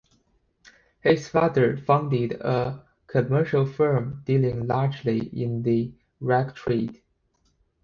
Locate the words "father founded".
1.27-2.31